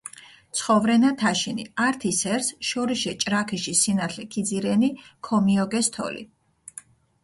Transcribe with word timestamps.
ცხოვრენა 0.59 1.11
თაშინი, 1.23 1.65
ართი 1.89 2.13
სერს 2.21 2.51
შორიშე 2.71 3.15
ჭრაქიში 3.25 3.77
სინათლე 3.83 4.23
ქიძირენი, 4.33 4.93
ქომიოგეს 5.27 5.87
თოლი. 5.97 6.31